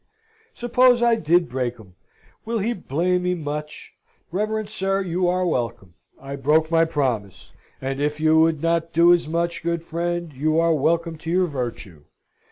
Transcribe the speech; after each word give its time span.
Suppose 0.55 1.03
I 1.03 1.13
did 1.15 1.47
break 1.47 1.79
'em? 1.79 1.93
Will 2.43 2.57
he 2.57 2.73
blame 2.73 3.21
me 3.21 3.35
much? 3.35 3.93
Reverend 4.31 4.67
sir, 4.71 5.03
you 5.03 5.27
are 5.27 5.45
welcome. 5.45 5.93
I 6.19 6.37
broke 6.37 6.71
my 6.71 6.85
promise; 6.85 7.51
and 7.79 8.01
if 8.01 8.19
you 8.19 8.39
would 8.39 8.63
not 8.63 8.93
do 8.93 9.13
as 9.13 9.27
much, 9.27 9.61
good 9.61 9.83
friend, 9.83 10.33
you 10.33 10.59
are 10.59 10.73
welcome 10.73 11.19
to 11.19 11.29
your 11.29 11.45
virtue. 11.45 12.05